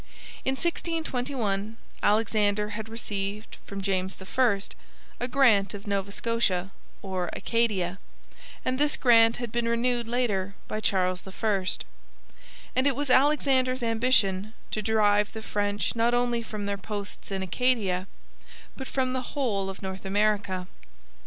[0.43, 4.59] In 1621 Alexander had received from James I
[5.19, 6.71] a grant of Nova Scotia
[7.03, 7.99] or Acadia,
[8.65, 11.65] and this grant had been renewed later by Charles I.
[12.75, 17.43] And it was Alexander's ambition to drive the French not only from their posts in
[17.43, 18.07] Acadia
[18.75, 20.65] but from the whole of North America.